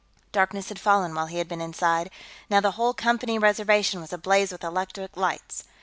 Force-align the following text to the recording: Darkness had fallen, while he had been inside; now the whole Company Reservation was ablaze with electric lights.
Darkness 0.31 0.69
had 0.69 0.79
fallen, 0.79 1.13
while 1.13 1.27
he 1.27 1.37
had 1.37 1.47
been 1.47 1.61
inside; 1.61 2.09
now 2.49 2.59
the 2.59 2.71
whole 2.71 2.91
Company 2.91 3.37
Reservation 3.37 4.01
was 4.01 4.11
ablaze 4.11 4.51
with 4.51 4.63
electric 4.63 5.15
lights. 5.15 5.63